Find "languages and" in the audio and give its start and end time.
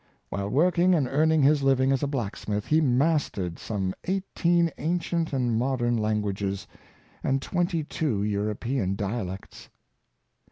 5.95-7.39